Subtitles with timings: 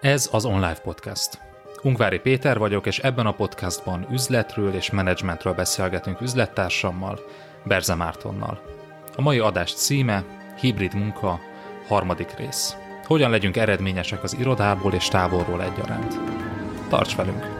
[0.00, 1.38] Ez az Online Podcast.
[1.82, 7.20] Ungvári Péter vagyok, és ebben a podcastban üzletről és menedzsmentről beszélgetünk üzlettársammal,
[7.64, 8.60] Berze Mártonnal.
[9.16, 10.24] A mai adás címe
[10.60, 11.40] Hibrid munka,
[11.88, 12.76] harmadik rész.
[13.04, 16.18] Hogyan legyünk eredményesek az irodából és távolról egyaránt.
[16.88, 17.59] Tarts velünk!